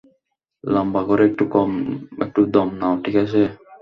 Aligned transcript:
লম্বা 0.63 1.01
করে 1.09 1.23
একটু 1.27 2.41
দম 2.53 2.69
নাও, 2.79 2.93
ঠিক 3.03 3.15
আছে? 3.23 3.41